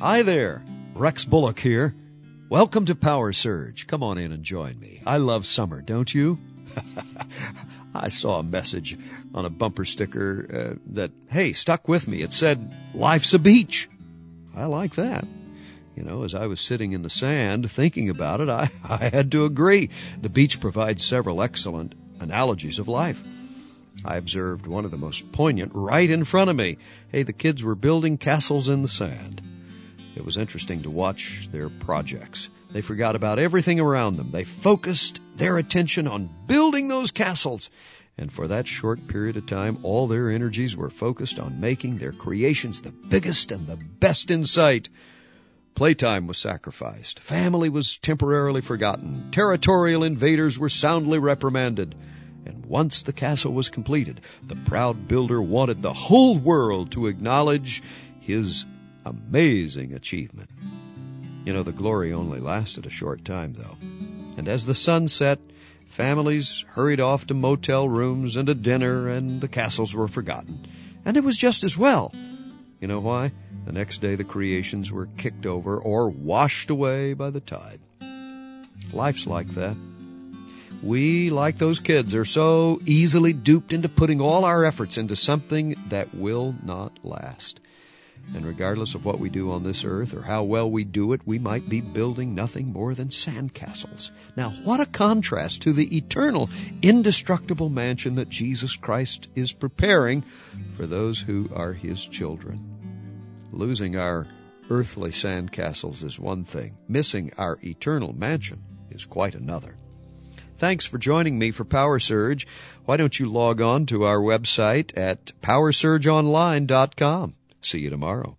Hi 0.00 0.22
there, 0.22 0.62
Rex 0.94 1.24
Bullock 1.24 1.58
here. 1.58 1.92
Welcome 2.48 2.86
to 2.86 2.94
Power 2.94 3.32
Surge. 3.32 3.88
Come 3.88 4.04
on 4.04 4.16
in 4.16 4.30
and 4.30 4.44
join 4.44 4.78
me. 4.78 5.02
I 5.04 5.16
love 5.16 5.44
summer, 5.44 5.82
don't 5.82 6.14
you? 6.14 6.38
I 7.96 8.06
saw 8.06 8.38
a 8.38 8.44
message 8.44 8.96
on 9.34 9.44
a 9.44 9.50
bumper 9.50 9.84
sticker 9.84 10.46
uh, 10.54 10.78
that, 10.92 11.10
hey, 11.30 11.52
stuck 11.52 11.88
with 11.88 12.06
me. 12.06 12.22
It 12.22 12.32
said, 12.32 12.72
Life's 12.94 13.34
a 13.34 13.40
beach. 13.40 13.88
I 14.56 14.66
like 14.66 14.94
that. 14.94 15.26
You 15.96 16.04
know, 16.04 16.22
as 16.22 16.32
I 16.32 16.46
was 16.46 16.60
sitting 16.60 16.92
in 16.92 17.02
the 17.02 17.10
sand 17.10 17.68
thinking 17.68 18.08
about 18.08 18.40
it, 18.40 18.48
I, 18.48 18.70
I 18.88 19.08
had 19.08 19.32
to 19.32 19.46
agree. 19.46 19.90
The 20.20 20.28
beach 20.28 20.60
provides 20.60 21.04
several 21.04 21.42
excellent 21.42 21.96
analogies 22.20 22.78
of 22.78 22.86
life. 22.86 23.24
I 24.04 24.16
observed 24.16 24.68
one 24.68 24.84
of 24.84 24.92
the 24.92 24.96
most 24.96 25.32
poignant 25.32 25.72
right 25.74 26.08
in 26.08 26.22
front 26.22 26.50
of 26.50 26.56
me. 26.56 26.78
Hey, 27.10 27.24
the 27.24 27.32
kids 27.32 27.64
were 27.64 27.74
building 27.74 28.16
castles 28.16 28.68
in 28.68 28.82
the 28.82 28.86
sand. 28.86 29.42
It 30.18 30.24
was 30.24 30.36
interesting 30.36 30.82
to 30.82 30.90
watch 30.90 31.48
their 31.52 31.68
projects. 31.68 32.50
They 32.72 32.80
forgot 32.80 33.14
about 33.14 33.38
everything 33.38 33.78
around 33.78 34.16
them. 34.16 34.32
They 34.32 34.42
focused 34.42 35.20
their 35.36 35.58
attention 35.58 36.08
on 36.08 36.28
building 36.48 36.88
those 36.88 37.12
castles. 37.12 37.70
And 38.18 38.32
for 38.32 38.48
that 38.48 38.66
short 38.66 39.06
period 39.06 39.36
of 39.36 39.46
time, 39.46 39.78
all 39.84 40.08
their 40.08 40.28
energies 40.28 40.76
were 40.76 40.90
focused 40.90 41.38
on 41.38 41.60
making 41.60 41.98
their 41.98 42.10
creations 42.10 42.82
the 42.82 42.90
biggest 42.90 43.52
and 43.52 43.68
the 43.68 43.76
best 43.76 44.28
in 44.28 44.44
sight. 44.44 44.88
Playtime 45.76 46.26
was 46.26 46.36
sacrificed. 46.36 47.20
Family 47.20 47.68
was 47.68 47.96
temporarily 47.96 48.60
forgotten. 48.60 49.30
Territorial 49.30 50.02
invaders 50.02 50.58
were 50.58 50.68
soundly 50.68 51.20
reprimanded. 51.20 51.94
And 52.44 52.66
once 52.66 53.02
the 53.02 53.12
castle 53.12 53.52
was 53.52 53.68
completed, 53.68 54.20
the 54.44 54.56
proud 54.56 55.06
builder 55.06 55.40
wanted 55.40 55.80
the 55.80 55.92
whole 55.92 56.36
world 56.36 56.90
to 56.92 57.06
acknowledge 57.06 57.84
his 58.18 58.66
amazing 59.08 59.92
achievement. 59.92 60.50
You 61.44 61.52
know, 61.52 61.62
the 61.62 61.72
glory 61.72 62.12
only 62.12 62.40
lasted 62.40 62.86
a 62.86 62.90
short 62.90 63.24
time, 63.24 63.54
though. 63.54 63.76
And 64.36 64.48
as 64.48 64.66
the 64.66 64.74
sun 64.74 65.08
set, 65.08 65.38
families 65.88 66.64
hurried 66.70 67.00
off 67.00 67.26
to 67.26 67.34
motel 67.34 67.88
rooms 67.88 68.36
and 68.36 68.48
a 68.48 68.54
dinner, 68.54 69.08
and 69.08 69.40
the 69.40 69.48
castles 69.48 69.94
were 69.94 70.08
forgotten. 70.08 70.66
And 71.04 71.16
it 71.16 71.24
was 71.24 71.36
just 71.36 71.64
as 71.64 71.78
well. 71.78 72.12
You 72.80 72.86
know 72.88 73.00
why? 73.00 73.32
The 73.64 73.72
next 73.72 73.98
day, 73.98 74.14
the 74.14 74.24
creations 74.24 74.92
were 74.92 75.08
kicked 75.16 75.46
over 75.46 75.76
or 75.76 76.10
washed 76.10 76.70
away 76.70 77.14
by 77.14 77.30
the 77.30 77.40
tide. 77.40 77.80
Life's 78.92 79.26
like 79.26 79.48
that. 79.48 79.76
We, 80.82 81.30
like 81.30 81.58
those 81.58 81.80
kids, 81.80 82.14
are 82.14 82.24
so 82.24 82.80
easily 82.86 83.32
duped 83.32 83.72
into 83.72 83.88
putting 83.88 84.20
all 84.20 84.44
our 84.44 84.64
efforts 84.64 84.96
into 84.96 85.16
something 85.16 85.74
that 85.88 86.14
will 86.14 86.54
not 86.62 86.98
last. 87.04 87.60
And 88.34 88.44
regardless 88.44 88.94
of 88.94 89.04
what 89.04 89.18
we 89.18 89.30
do 89.30 89.50
on 89.50 89.62
this 89.62 89.84
earth 89.84 90.12
or 90.12 90.22
how 90.22 90.42
well 90.42 90.70
we 90.70 90.84
do 90.84 91.12
it, 91.12 91.22
we 91.24 91.38
might 91.38 91.68
be 91.68 91.80
building 91.80 92.34
nothing 92.34 92.72
more 92.72 92.94
than 92.94 93.08
sandcastles. 93.08 94.10
Now, 94.36 94.50
what 94.64 94.80
a 94.80 94.86
contrast 94.86 95.62
to 95.62 95.72
the 95.72 95.96
eternal, 95.96 96.50
indestructible 96.82 97.70
mansion 97.70 98.16
that 98.16 98.28
Jesus 98.28 98.76
Christ 98.76 99.28
is 99.34 99.52
preparing 99.52 100.22
for 100.74 100.86
those 100.86 101.20
who 101.20 101.48
are 101.54 101.72
His 101.72 102.06
children. 102.06 102.62
Losing 103.50 103.96
our 103.96 104.26
earthly 104.70 105.10
sandcastles 105.10 106.04
is 106.04 106.18
one 106.18 106.44
thing, 106.44 106.76
missing 106.86 107.32
our 107.38 107.58
eternal 107.62 108.12
mansion 108.12 108.62
is 108.90 109.06
quite 109.06 109.34
another. 109.34 109.76
Thanks 110.58 110.84
for 110.84 110.98
joining 110.98 111.38
me 111.38 111.50
for 111.50 111.64
Power 111.64 111.98
Surge. 111.98 112.46
Why 112.84 112.96
don't 112.96 113.18
you 113.18 113.30
log 113.30 113.60
on 113.60 113.86
to 113.86 114.02
our 114.04 114.18
website 114.18 114.96
at 114.98 115.32
powersurgeonline.com? 115.40 117.37
See 117.60 117.80
you 117.80 117.90
tomorrow. 117.90 118.37